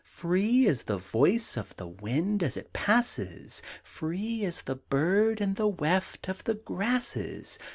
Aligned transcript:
Free 0.03 0.67
as 0.67 0.85
the 0.85 0.97
voice 0.97 1.55
Of 1.55 1.75
the 1.75 1.85
wind 1.85 2.41
as 2.41 2.57
it 2.57 2.73
passes! 2.73 3.61
Free 3.83 4.43
as 4.45 4.63
the 4.63 4.77
bird 4.77 5.39
In 5.39 5.53
the 5.53 5.67
weft 5.67 6.27
of 6.27 6.43
the 6.43 6.55
grasses! 6.55 7.59